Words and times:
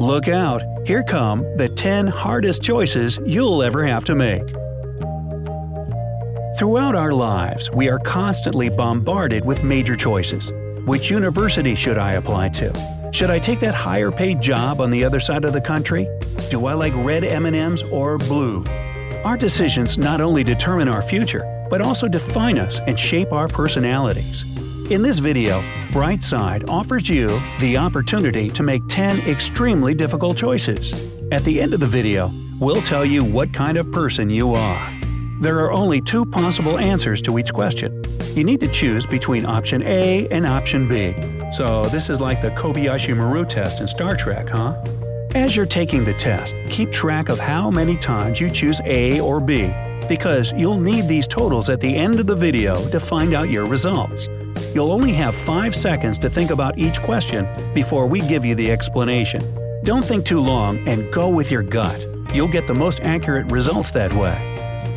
Look 0.00 0.28
out, 0.28 0.62
here 0.86 1.02
come 1.02 1.42
the 1.58 1.68
10 1.68 2.06
hardest 2.06 2.62
choices 2.62 3.18
you'll 3.26 3.62
ever 3.62 3.84
have 3.84 4.02
to 4.06 4.14
make. 4.14 4.48
Throughout 6.58 6.94
our 6.94 7.12
lives, 7.12 7.70
we 7.70 7.90
are 7.90 7.98
constantly 7.98 8.70
bombarded 8.70 9.44
with 9.44 9.62
major 9.62 9.94
choices. 9.94 10.54
Which 10.86 11.10
university 11.10 11.74
should 11.74 11.98
I 11.98 12.12
apply 12.12 12.48
to? 12.48 13.10
Should 13.12 13.28
I 13.28 13.38
take 13.38 13.60
that 13.60 13.74
higher 13.74 14.10
paid 14.10 14.40
job 14.40 14.80
on 14.80 14.90
the 14.90 15.04
other 15.04 15.20
side 15.20 15.44
of 15.44 15.52
the 15.52 15.60
country? 15.60 16.08
Do 16.48 16.64
I 16.64 16.72
like 16.72 16.94
red 16.96 17.22
M&Ms 17.22 17.82
or 17.92 18.16
blue? 18.16 18.64
Our 19.22 19.36
decisions 19.36 19.98
not 19.98 20.22
only 20.22 20.42
determine 20.42 20.88
our 20.88 21.02
future, 21.02 21.44
but 21.68 21.82
also 21.82 22.08
define 22.08 22.58
us 22.58 22.80
and 22.86 22.98
shape 22.98 23.34
our 23.34 23.48
personalities. 23.48 24.46
In 24.90 25.02
this 25.02 25.20
video, 25.20 25.60
Brightside 25.92 26.68
offers 26.68 27.08
you 27.08 27.40
the 27.60 27.76
opportunity 27.76 28.50
to 28.50 28.64
make 28.64 28.82
10 28.88 29.20
extremely 29.20 29.94
difficult 29.94 30.36
choices. 30.36 30.92
At 31.30 31.44
the 31.44 31.60
end 31.60 31.72
of 31.74 31.78
the 31.78 31.86
video, 31.86 32.32
we'll 32.58 32.82
tell 32.82 33.04
you 33.04 33.22
what 33.22 33.54
kind 33.54 33.78
of 33.78 33.92
person 33.92 34.28
you 34.28 34.52
are. 34.52 35.00
There 35.40 35.60
are 35.60 35.70
only 35.70 36.00
two 36.00 36.26
possible 36.26 36.76
answers 36.76 37.22
to 37.22 37.38
each 37.38 37.52
question. 37.52 38.04
You 38.34 38.42
need 38.42 38.58
to 38.58 38.66
choose 38.66 39.06
between 39.06 39.46
option 39.46 39.80
A 39.84 40.26
and 40.26 40.44
option 40.44 40.88
B. 40.88 41.14
So 41.52 41.86
this 41.90 42.10
is 42.10 42.20
like 42.20 42.42
the 42.42 42.50
Kobayashi 42.50 43.16
Maru 43.16 43.46
test 43.46 43.80
in 43.80 43.86
Star 43.86 44.16
Trek, 44.16 44.48
huh? 44.48 44.72
As 45.36 45.54
you're 45.54 45.66
taking 45.66 46.02
the 46.02 46.14
test, 46.14 46.52
keep 46.68 46.90
track 46.90 47.28
of 47.28 47.38
how 47.38 47.70
many 47.70 47.96
times 47.96 48.40
you 48.40 48.50
choose 48.50 48.80
A 48.84 49.20
or 49.20 49.38
B, 49.38 49.72
because 50.08 50.52
you'll 50.56 50.80
need 50.80 51.06
these 51.06 51.28
totals 51.28 51.70
at 51.70 51.78
the 51.78 51.94
end 51.94 52.18
of 52.18 52.26
the 52.26 52.34
video 52.34 52.74
to 52.88 52.98
find 52.98 53.34
out 53.34 53.50
your 53.50 53.66
results. 53.66 54.26
You'll 54.74 54.92
only 54.92 55.12
have 55.12 55.34
5 55.34 55.74
seconds 55.74 56.18
to 56.20 56.30
think 56.30 56.50
about 56.50 56.78
each 56.78 57.02
question 57.02 57.48
before 57.74 58.06
we 58.06 58.20
give 58.20 58.44
you 58.44 58.54
the 58.54 58.70
explanation. 58.70 59.42
Don't 59.84 60.04
think 60.04 60.24
too 60.24 60.40
long 60.40 60.86
and 60.86 61.12
go 61.12 61.28
with 61.28 61.50
your 61.50 61.62
gut. 61.62 61.98
You'll 62.32 62.48
get 62.48 62.66
the 62.66 62.74
most 62.74 63.00
accurate 63.00 63.50
results 63.50 63.90
that 63.92 64.12
way. 64.12 64.36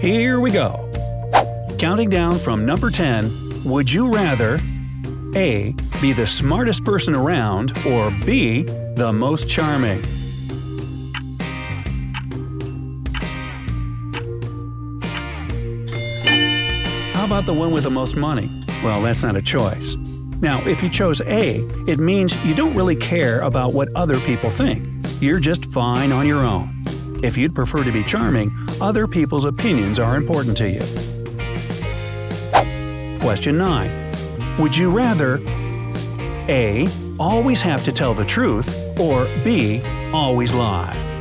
Here 0.00 0.40
we 0.40 0.50
go. 0.50 0.88
Counting 1.78 2.10
down 2.10 2.38
from 2.38 2.66
number 2.66 2.90
10, 2.90 3.64
would 3.64 3.90
you 3.90 4.12
rather 4.12 4.60
A. 5.34 5.74
Be 6.00 6.12
the 6.12 6.26
smartest 6.26 6.84
person 6.84 7.14
around 7.14 7.76
or 7.86 8.10
B. 8.26 8.62
The 8.62 9.12
most 9.12 9.48
charming? 9.48 10.04
About 17.32 17.46
the 17.46 17.54
one 17.54 17.70
with 17.70 17.84
the 17.84 17.90
most 17.90 18.14
money? 18.14 18.50
Well, 18.84 19.00
that's 19.00 19.22
not 19.22 19.36
a 19.36 19.40
choice. 19.40 19.94
Now, 20.42 20.62
if 20.66 20.82
you 20.82 20.90
chose 20.90 21.22
A, 21.22 21.60
it 21.88 21.98
means 21.98 22.36
you 22.44 22.54
don't 22.54 22.74
really 22.74 22.94
care 22.94 23.40
about 23.40 23.72
what 23.72 23.88
other 23.94 24.20
people 24.20 24.50
think. 24.50 24.86
You're 25.18 25.40
just 25.40 25.72
fine 25.72 26.12
on 26.12 26.26
your 26.26 26.40
own. 26.40 26.84
If 27.22 27.38
you'd 27.38 27.54
prefer 27.54 27.84
to 27.84 27.90
be 27.90 28.04
charming, 28.04 28.54
other 28.82 29.06
people's 29.06 29.46
opinions 29.46 29.98
are 29.98 30.18
important 30.18 30.58
to 30.58 30.68
you. 30.68 30.82
Question 33.18 33.56
9. 33.56 34.58
Would 34.58 34.76
you 34.76 34.90
rather 34.90 35.40
A. 36.50 36.86
Always 37.18 37.62
have 37.62 37.82
to 37.84 37.92
tell 37.92 38.12
the 38.12 38.26
truth 38.26 38.68
or 39.00 39.26
B. 39.42 39.80
Always 40.12 40.52
lie? 40.52 41.11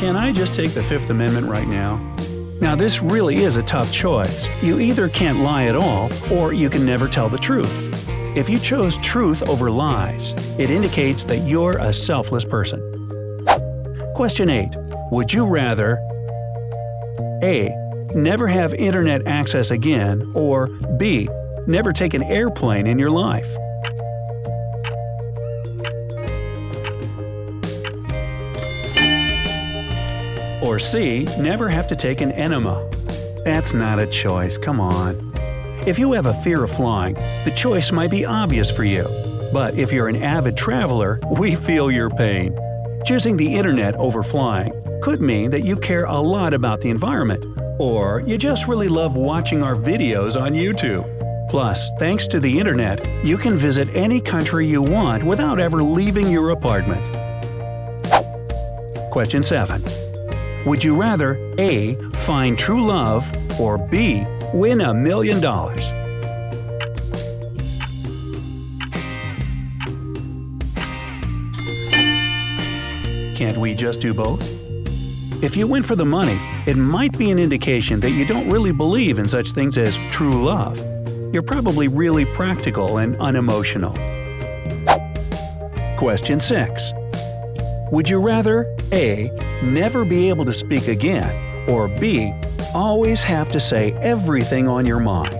Can 0.00 0.16
I 0.16 0.32
just 0.32 0.54
take 0.54 0.70
the 0.70 0.82
Fifth 0.82 1.10
Amendment 1.10 1.46
right 1.46 1.68
now? 1.68 1.96
Now, 2.58 2.74
this 2.74 3.02
really 3.02 3.36
is 3.36 3.56
a 3.56 3.62
tough 3.62 3.92
choice. 3.92 4.48
You 4.62 4.80
either 4.80 5.10
can't 5.10 5.40
lie 5.40 5.64
at 5.64 5.76
all, 5.76 6.10
or 6.32 6.54
you 6.54 6.70
can 6.70 6.86
never 6.86 7.06
tell 7.06 7.28
the 7.28 7.36
truth. 7.36 7.90
If 8.34 8.48
you 8.48 8.58
chose 8.58 8.96
truth 8.96 9.46
over 9.46 9.70
lies, 9.70 10.32
it 10.58 10.70
indicates 10.70 11.26
that 11.26 11.46
you're 11.46 11.76
a 11.76 11.92
selfless 11.92 12.46
person. 12.46 12.80
Question 14.14 14.48
8. 14.48 14.70
Would 15.10 15.34
you 15.34 15.44
rather 15.44 15.98
A. 17.42 17.68
Never 18.14 18.48
have 18.48 18.72
internet 18.72 19.26
access 19.26 19.70
again, 19.70 20.32
or 20.34 20.68
B. 20.96 21.28
Never 21.66 21.92
take 21.92 22.14
an 22.14 22.22
airplane 22.22 22.86
in 22.86 22.98
your 22.98 23.10
life? 23.10 23.54
Or 30.70 30.78
C. 30.78 31.26
Never 31.36 31.68
have 31.68 31.88
to 31.88 31.96
take 31.96 32.20
an 32.20 32.30
enema. 32.30 32.88
That's 33.44 33.74
not 33.74 33.98
a 33.98 34.06
choice, 34.06 34.56
come 34.56 34.78
on. 34.78 35.32
If 35.84 35.98
you 35.98 36.12
have 36.12 36.26
a 36.26 36.42
fear 36.44 36.62
of 36.62 36.70
flying, 36.70 37.14
the 37.44 37.52
choice 37.56 37.90
might 37.90 38.12
be 38.12 38.24
obvious 38.24 38.70
for 38.70 38.84
you. 38.84 39.04
But 39.52 39.74
if 39.74 39.90
you're 39.90 40.06
an 40.06 40.22
avid 40.22 40.56
traveler, 40.56 41.18
we 41.40 41.56
feel 41.56 41.90
your 41.90 42.08
pain. 42.08 42.56
Choosing 43.04 43.36
the 43.36 43.52
internet 43.52 43.96
over 43.96 44.22
flying 44.22 44.72
could 45.02 45.20
mean 45.20 45.50
that 45.50 45.64
you 45.64 45.74
care 45.74 46.04
a 46.04 46.20
lot 46.20 46.54
about 46.54 46.80
the 46.82 46.90
environment, 46.90 47.44
or 47.80 48.20
you 48.20 48.38
just 48.38 48.68
really 48.68 48.86
love 48.86 49.16
watching 49.16 49.64
our 49.64 49.74
videos 49.74 50.40
on 50.40 50.52
YouTube. 50.52 51.04
Plus, 51.50 51.90
thanks 51.98 52.28
to 52.28 52.38
the 52.38 52.60
internet, 52.60 53.04
you 53.24 53.36
can 53.36 53.56
visit 53.56 53.88
any 53.92 54.20
country 54.20 54.68
you 54.68 54.82
want 54.82 55.24
without 55.24 55.58
ever 55.58 55.82
leaving 55.82 56.28
your 56.28 56.50
apartment. 56.50 57.04
Question 59.10 59.42
7. 59.42 60.09
Would 60.66 60.84
you 60.84 60.94
rather 60.94 61.38
A. 61.58 61.94
Find 62.12 62.58
true 62.58 62.84
love 62.84 63.32
or 63.58 63.78
B. 63.78 64.26
Win 64.52 64.82
a 64.82 64.92
million 64.92 65.40
dollars? 65.40 65.88
Can't 73.38 73.56
we 73.56 73.74
just 73.74 74.02
do 74.02 74.12
both? 74.12 74.42
If 75.42 75.56
you 75.56 75.66
went 75.66 75.86
for 75.86 75.96
the 75.96 76.04
money, 76.04 76.38
it 76.66 76.76
might 76.76 77.16
be 77.16 77.30
an 77.30 77.38
indication 77.38 77.98
that 78.00 78.10
you 78.10 78.26
don't 78.26 78.50
really 78.50 78.72
believe 78.72 79.18
in 79.18 79.26
such 79.26 79.52
things 79.52 79.78
as 79.78 79.96
true 80.10 80.44
love. 80.44 80.76
You're 81.32 81.42
probably 81.42 81.88
really 81.88 82.26
practical 82.26 82.98
and 82.98 83.16
unemotional. 83.16 83.94
Question 85.96 86.38
6. 86.38 86.92
Would 87.92 88.08
you 88.08 88.20
rather 88.20 88.72
A. 88.92 89.30
Never 89.64 90.04
be 90.04 90.28
able 90.28 90.44
to 90.44 90.52
speak 90.52 90.86
again, 90.86 91.68
or 91.68 91.88
B. 91.88 92.32
Always 92.72 93.20
have 93.24 93.48
to 93.50 93.58
say 93.58 93.92
everything 93.94 94.68
on 94.68 94.86
your 94.86 95.00
mind? 95.00 95.34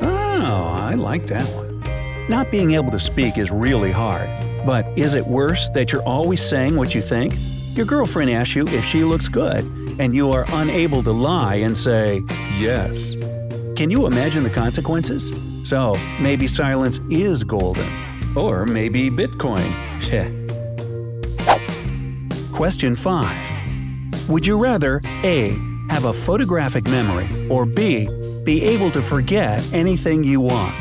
Oh, 0.00 0.76
I 0.78 0.94
like 0.94 1.26
that 1.26 1.44
one. 1.56 1.82
Not 2.28 2.52
being 2.52 2.72
able 2.72 2.92
to 2.92 3.00
speak 3.00 3.36
is 3.36 3.50
really 3.50 3.90
hard. 3.90 4.30
But 4.64 4.86
is 4.96 5.14
it 5.14 5.26
worse 5.26 5.68
that 5.70 5.90
you're 5.90 6.04
always 6.04 6.40
saying 6.40 6.76
what 6.76 6.94
you 6.94 7.02
think? 7.02 7.34
Your 7.72 7.86
girlfriend 7.86 8.30
asks 8.30 8.54
you 8.54 8.68
if 8.68 8.84
she 8.84 9.02
looks 9.02 9.28
good, 9.28 9.64
and 9.98 10.14
you 10.14 10.30
are 10.30 10.44
unable 10.52 11.02
to 11.02 11.10
lie 11.10 11.56
and 11.56 11.76
say, 11.76 12.22
yes. 12.58 13.17
Can 13.78 13.92
you 13.92 14.06
imagine 14.06 14.42
the 14.42 14.50
consequences? 14.50 15.32
So, 15.62 15.96
maybe 16.20 16.48
silence 16.48 16.98
is 17.10 17.44
golden. 17.44 17.88
Or 18.36 18.66
maybe 18.66 19.08
Bitcoin. 19.08 19.62
Question 22.52 22.96
5. 22.96 24.28
Would 24.28 24.44
you 24.44 24.58
rather 24.58 25.00
A. 25.22 25.50
Have 25.90 26.06
a 26.06 26.12
photographic 26.12 26.86
memory, 26.86 27.28
or 27.48 27.66
B. 27.66 28.08
Be 28.42 28.64
able 28.64 28.90
to 28.90 29.00
forget 29.00 29.64
anything 29.72 30.24
you 30.24 30.40
want? 30.40 30.74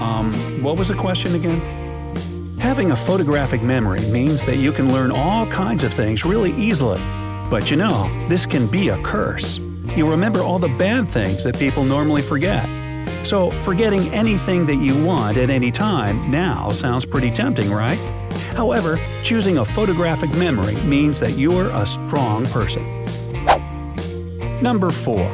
Um, 0.00 0.32
what 0.62 0.76
was 0.76 0.86
the 0.86 0.94
question 0.94 1.34
again? 1.34 1.83
Having 2.64 2.92
a 2.92 2.96
photographic 2.96 3.62
memory 3.62 4.00
means 4.06 4.42
that 4.46 4.56
you 4.56 4.72
can 4.72 4.90
learn 4.90 5.12
all 5.12 5.46
kinds 5.48 5.84
of 5.84 5.92
things 5.92 6.24
really 6.24 6.50
easily. 6.54 6.98
But 7.50 7.70
you 7.70 7.76
know, 7.76 8.10
this 8.30 8.46
can 8.46 8.66
be 8.66 8.88
a 8.88 9.00
curse. 9.02 9.58
You 9.94 10.10
remember 10.10 10.40
all 10.40 10.58
the 10.58 10.70
bad 10.70 11.06
things 11.06 11.44
that 11.44 11.58
people 11.58 11.84
normally 11.84 12.22
forget. 12.22 12.66
So, 13.22 13.50
forgetting 13.60 14.08
anything 14.14 14.64
that 14.64 14.76
you 14.76 15.04
want 15.04 15.36
at 15.36 15.50
any 15.50 15.70
time 15.70 16.30
now 16.30 16.72
sounds 16.72 17.04
pretty 17.04 17.30
tempting, 17.30 17.70
right? 17.70 17.98
However, 18.56 18.98
choosing 19.22 19.58
a 19.58 19.64
photographic 19.64 20.32
memory 20.32 20.74
means 20.86 21.20
that 21.20 21.32
you're 21.32 21.68
a 21.68 21.86
strong 21.86 22.46
person. 22.46 22.82
Number 24.62 24.90
4. 24.90 25.30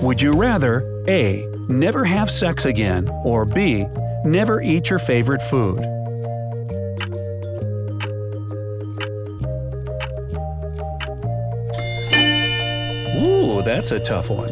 Would 0.00 0.22
you 0.22 0.32
rather 0.32 1.04
A. 1.06 1.46
Never 1.68 2.02
have 2.06 2.30
sex 2.30 2.64
again, 2.64 3.10
or 3.24 3.44
B. 3.44 3.84
Never 4.24 4.62
eat 4.62 4.88
your 4.88 4.98
favorite 4.98 5.42
food? 5.42 5.86
That's 13.64 13.90
a 13.90 14.00
tough 14.00 14.30
one. 14.30 14.50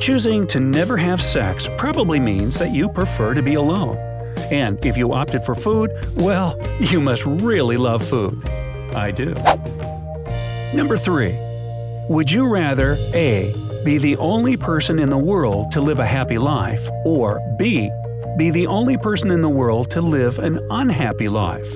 Choosing 0.00 0.46
to 0.48 0.60
never 0.60 0.96
have 0.96 1.22
sex 1.22 1.68
probably 1.78 2.18
means 2.18 2.58
that 2.58 2.72
you 2.74 2.88
prefer 2.88 3.34
to 3.34 3.42
be 3.42 3.54
alone. 3.54 3.96
And 4.50 4.84
if 4.84 4.96
you 4.96 5.12
opted 5.12 5.44
for 5.44 5.54
food, 5.54 5.90
well, 6.16 6.58
you 6.80 7.00
must 7.00 7.24
really 7.24 7.76
love 7.76 8.06
food. 8.06 8.46
I 8.94 9.10
do. 9.10 9.34
Number 10.74 10.96
3. 10.96 11.34
Would 12.08 12.30
you 12.30 12.46
rather 12.46 12.96
A. 13.14 13.54
Be 13.84 13.98
the 13.98 14.16
only 14.16 14.56
person 14.56 14.98
in 14.98 15.10
the 15.10 15.18
world 15.18 15.70
to 15.72 15.80
live 15.80 15.98
a 15.98 16.06
happy 16.06 16.38
life, 16.38 16.88
or 17.04 17.40
B. 17.58 17.90
Be 18.36 18.50
the 18.50 18.66
only 18.66 18.96
person 18.96 19.30
in 19.30 19.42
the 19.42 19.48
world 19.48 19.90
to 19.92 20.00
live 20.00 20.38
an 20.38 20.60
unhappy 20.70 21.28
life? 21.28 21.68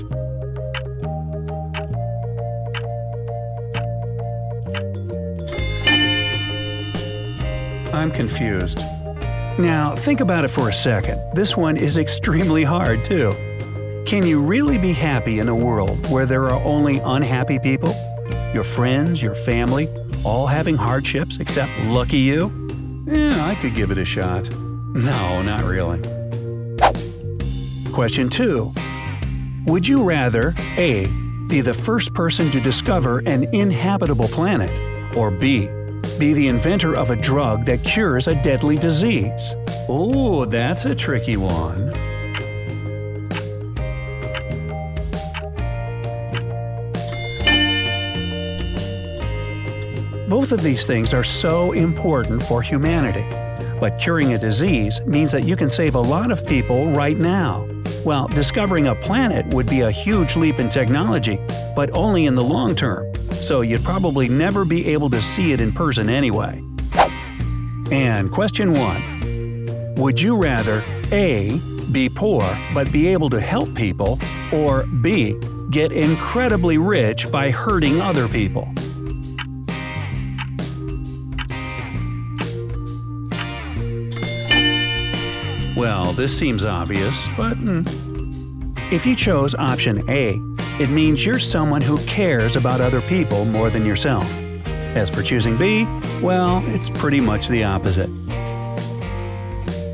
I'm 8.07 8.13
confused. 8.13 8.79
Now, 9.59 9.97
think 9.97 10.21
about 10.21 10.45
it 10.45 10.49
for 10.49 10.69
a 10.69 10.73
second. 10.73 11.21
This 11.35 11.57
one 11.57 11.77
is 11.77 11.99
extremely 11.99 12.63
hard, 12.63 13.05
too. 13.05 13.35
Can 14.07 14.25
you 14.25 14.41
really 14.41 14.79
be 14.79 14.93
happy 14.93 15.41
in 15.41 15.49
a 15.49 15.55
world 15.57 16.09
where 16.09 16.25
there 16.25 16.45
are 16.45 16.63
only 16.63 16.99
unhappy 16.99 17.59
people? 17.59 17.93
Your 18.55 18.63
friends, 18.63 19.21
your 19.21 19.35
family, 19.35 19.89
all 20.23 20.47
having 20.47 20.77
hardships 20.77 21.39
except 21.41 21.77
lucky 21.87 22.19
you? 22.19 22.53
Yeah, 23.09 23.45
I 23.45 23.57
could 23.57 23.75
give 23.75 23.91
it 23.91 23.99
a 23.99 24.05
shot. 24.05 24.49
No, 24.95 25.43
not 25.43 25.65
really. 25.65 26.01
Question 27.93 28.29
2. 28.29 28.73
Would 29.67 29.89
you 29.89 30.05
rather 30.05 30.55
A. 30.77 31.09
Be 31.49 31.61
the 31.61 31.75
first 31.75 32.15
person 32.15 32.53
to 32.53 32.61
discover 32.61 33.19
an 33.27 33.53
inhabitable 33.53 34.29
planet, 34.29 34.71
or 35.17 35.33
B 35.33 35.69
be 36.19 36.33
the 36.33 36.49
inventor 36.49 36.97
of 36.97 37.11
a 37.11 37.17
drug 37.17 37.65
that 37.67 37.83
cures 37.83 38.27
a 38.27 38.35
deadly 38.43 38.77
disease? 38.77 39.55
Oh, 39.89 40.45
that's 40.45 40.85
a 40.85 40.95
tricky 40.95 41.37
one. 41.37 41.93
Both 50.29 50.53
of 50.53 50.63
these 50.63 50.87
things 50.87 51.13
are 51.15 51.25
so 51.25 51.73
important 51.73 52.43
for 52.43 52.63
humanity. 52.63 53.25
But 53.79 53.99
curing 53.99 54.33
a 54.33 54.39
disease 54.39 55.01
means 55.07 55.33
that 55.33 55.45
you 55.45 55.55
can 55.55 55.69
save 55.69 55.95
a 55.95 56.01
lot 56.01 56.31
of 56.31 56.47
people 56.47 56.91
right 56.91 57.19
now. 57.19 57.69
Well, 58.05 58.29
discovering 58.29 58.87
a 58.87 58.95
planet 58.95 59.47
would 59.49 59.69
be 59.69 59.81
a 59.81 59.91
huge 59.91 60.37
leap 60.37 60.61
in 60.61 60.69
technology, 60.69 61.39
but 61.75 61.91
only 61.91 62.27
in 62.27 62.35
the 62.35 62.45
long 62.45 62.75
term 62.75 63.13
so 63.41 63.61
you'd 63.61 63.85
probably 63.85 64.29
never 64.29 64.65
be 64.65 64.87
able 64.87 65.11
to 65.11 65.21
see 65.21 65.53
it 65.53 65.61
in 65.61 65.73
person 65.73 66.09
anyway. 66.09 66.63
And 67.91 68.31
question 68.31 68.73
1. 68.73 69.95
Would 69.97 70.21
you 70.21 70.37
rather 70.37 70.85
A. 71.13 71.61
Be 71.93 72.09
poor 72.09 72.43
but 72.75 72.91
be 72.91 73.07
able 73.09 73.31
to 73.31 73.41
help 73.41 73.75
people, 73.75 74.19
or 74.53 74.87
B. 74.87 75.37
Get 75.71 75.93
incredibly 75.93 76.79
rich 76.79 77.31
by 77.31 77.51
hurting 77.51 78.01
other 78.01 78.29
people? 78.29 78.69
Well, 85.77 86.13
this 86.13 86.37
seems 86.37 86.65
obvious, 86.65 87.29
but 87.37 87.59
mm. 87.59 87.87
if 88.93 89.05
you 89.05 89.15
chose 89.15 89.55
option 89.55 90.03
A, 90.09 90.39
it 90.79 90.91
means 90.91 91.25
you're 91.25 91.39
someone 91.39 91.81
who 91.81 91.99
cares 92.05 92.57
about 92.57 92.81
other 92.81 93.01
people 93.03 93.45
more 93.47 93.71
than 93.71 93.87
yourself. 93.87 94.31
As 94.67 95.09
for 95.09 95.23
choosing 95.23 95.57
B, 95.57 95.85
well, 96.23 96.63
it's 96.67 96.91
pretty 96.91 97.21
much 97.21 97.49
the 97.49 97.65
opposite. 97.65 98.11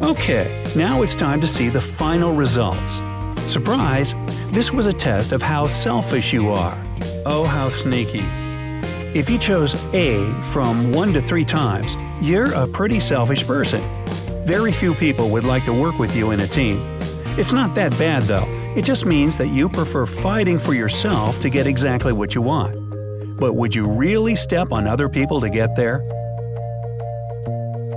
Okay, 0.02 0.64
now 0.75 1.02
it's 1.02 1.14
time 1.14 1.40
to 1.40 1.46
see 1.46 1.69
the 1.69 1.81
final 1.81 2.34
results. 2.34 3.00
Surprise! 3.50 4.14
This 4.50 4.73
was 4.73 4.87
a 4.87 4.93
test 4.93 5.32
of 5.32 5.40
how 5.40 5.69
selfish 5.69 6.32
you 6.32 6.50
are. 6.50 6.76
Oh, 7.25 7.44
how 7.44 7.69
sneaky. 7.69 8.25
If 9.14 9.31
you 9.31 9.38
chose 9.38 9.75
A 9.94 10.32
from 10.43 10.93
1 10.93 11.12
to 11.12 11.23
3 11.23 11.44
times, 11.44 11.96
you're 12.20 12.52
a 12.55 12.67
pretty 12.67 12.99
selfish 12.99 13.46
person. 13.46 13.82
Very 14.44 14.73
few 14.73 14.94
people 14.94 15.31
would 15.31 15.44
like 15.44 15.64
to 15.67 15.73
work 15.73 15.99
with 15.99 16.17
you 16.17 16.32
in 16.32 16.40
a 16.40 16.46
team. 16.46 16.81
It's 17.38 17.52
not 17.52 17.75
that 17.76 17.93
bad 17.93 18.25
though, 18.25 18.46
it 18.74 18.84
just 18.84 19.04
means 19.04 19.36
that 19.38 19.48
you 19.48 19.69
prefer 19.69 20.06
fighting 20.06 20.58
for 20.58 20.72
yourself 20.72 21.40
to 21.42 21.50
get 21.50 21.66
exactly 21.66 22.12
what 22.12 22.34
you 22.34 22.40
want. 22.40 22.74
But 23.38 23.52
would 23.54 23.74
you 23.74 23.86
really 23.86 24.34
step 24.34 24.72
on 24.72 24.86
other 24.86 25.08
people 25.08 25.40
to 25.42 25.50
get 25.50 25.76
there? 25.76 26.00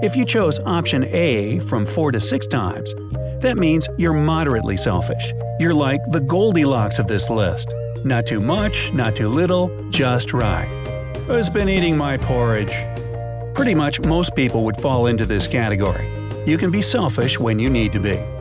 If 0.04 0.16
you 0.16 0.26
chose 0.26 0.60
option 0.66 1.06
A 1.06 1.60
from 1.60 1.86
4 1.86 2.12
to 2.12 2.20
6 2.20 2.48
times, 2.48 2.94
that 3.40 3.58
means 3.58 3.88
you're 3.98 4.14
moderately 4.14 4.76
selfish. 4.76 5.34
You're 5.60 5.74
like 5.74 6.02
the 6.12 6.20
Goldilocks 6.20 7.00
of 7.00 7.08
this 7.08 7.30
list. 7.30 7.74
Not 8.04 8.26
too 8.26 8.42
much, 8.42 8.92
not 8.92 9.16
too 9.16 9.30
little, 9.30 9.70
just 9.92 10.34
right. 10.34 10.68
Who's 11.28 11.50
been 11.50 11.70
eating 11.70 11.96
my 11.96 12.18
porridge? 12.18 12.74
Pretty 13.56 13.74
much 13.74 14.02
most 14.02 14.36
people 14.36 14.66
would 14.66 14.78
fall 14.78 15.08
into 15.08 15.26
this 15.26 15.48
category. 15.48 16.06
You 16.46 16.58
can 16.58 16.70
be 16.70 16.82
selfish 16.82 17.40
when 17.40 17.60
you 17.60 17.70
need 17.70 17.94
to 17.94 18.00
be. 18.00 18.35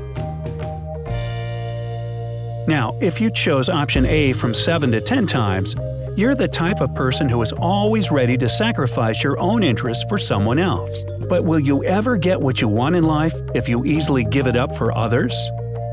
Now, 2.66 2.96
if 3.00 3.20
you 3.20 3.30
chose 3.30 3.68
option 3.68 4.06
A 4.06 4.32
from 4.32 4.54
7 4.54 4.90
to 4.92 5.00
10 5.00 5.26
times, 5.26 5.74
you're 6.16 6.34
the 6.34 6.48
type 6.48 6.80
of 6.80 6.94
person 6.94 7.28
who 7.28 7.42
is 7.42 7.52
always 7.52 8.10
ready 8.10 8.38
to 8.38 8.48
sacrifice 8.48 9.22
your 9.22 9.38
own 9.38 9.62
interests 9.62 10.04
for 10.08 10.18
someone 10.18 10.58
else. 10.58 11.02
But 11.28 11.44
will 11.44 11.60
you 11.60 11.84
ever 11.84 12.16
get 12.16 12.40
what 12.40 12.60
you 12.60 12.68
want 12.68 12.96
in 12.96 13.04
life 13.04 13.34
if 13.54 13.68
you 13.68 13.84
easily 13.84 14.24
give 14.24 14.46
it 14.46 14.56
up 14.56 14.74
for 14.76 14.96
others? 14.96 15.34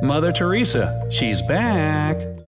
Mother 0.01 0.31
Teresa, 0.31 1.07
she's 1.09 1.41
back! 1.41 2.31